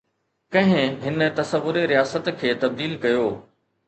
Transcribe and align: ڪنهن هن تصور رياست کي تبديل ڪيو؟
ڪنهن 0.53 0.95
هن 1.03 1.25
تصور 1.39 1.77
رياست 1.91 2.31
کي 2.39 2.55
تبديل 2.65 2.97
ڪيو؟ 3.05 3.29